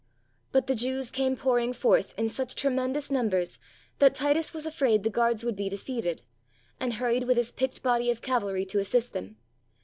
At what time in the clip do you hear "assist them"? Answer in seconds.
8.79-9.37